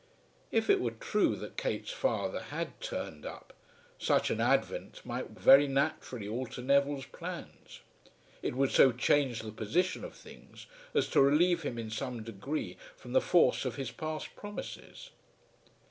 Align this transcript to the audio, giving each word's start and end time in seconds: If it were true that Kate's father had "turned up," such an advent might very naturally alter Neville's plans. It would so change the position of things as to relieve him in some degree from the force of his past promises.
If 0.51 0.67
it 0.67 0.81
were 0.81 0.89
true 0.99 1.35
that 1.35 1.57
Kate's 1.57 1.91
father 1.91 2.39
had 2.45 2.81
"turned 2.81 3.23
up," 3.23 3.53
such 3.99 4.31
an 4.31 4.41
advent 4.41 5.05
might 5.05 5.29
very 5.29 5.67
naturally 5.67 6.27
alter 6.27 6.63
Neville's 6.63 7.05
plans. 7.05 7.81
It 8.41 8.55
would 8.55 8.71
so 8.71 8.91
change 8.91 9.41
the 9.43 9.51
position 9.51 10.03
of 10.03 10.15
things 10.15 10.65
as 10.95 11.07
to 11.09 11.21
relieve 11.21 11.61
him 11.61 11.77
in 11.77 11.91
some 11.91 12.23
degree 12.23 12.77
from 12.97 13.13
the 13.13 13.21
force 13.21 13.63
of 13.63 13.75
his 13.75 13.91
past 13.91 14.35
promises. 14.35 15.11